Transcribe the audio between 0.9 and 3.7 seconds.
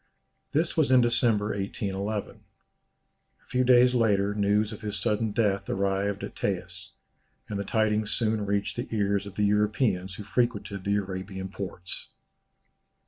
December, 1811. A few